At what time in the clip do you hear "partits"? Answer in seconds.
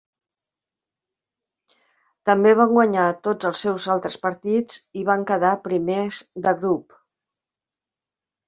4.25-4.81